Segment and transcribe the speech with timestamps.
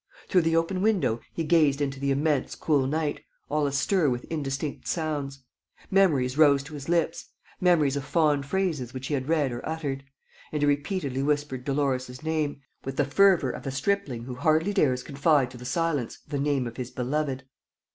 [0.29, 4.87] Through the open window, he gazed into the immense, cool night, all astir with indistinct
[4.87, 5.43] sounds.
[5.91, 7.25] Memories rose to his lips,
[7.59, 10.03] memories of fond phrases which he had read or uttered;
[10.51, 15.03] and he repeatedly whispered Dolores's name, with the fervor of a stripling who hardly dares
[15.03, 17.43] confide to the silence the name of his beloved.